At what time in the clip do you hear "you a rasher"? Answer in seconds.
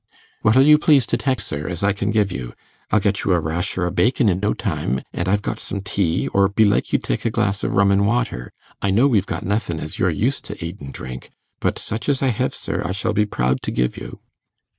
3.23-3.85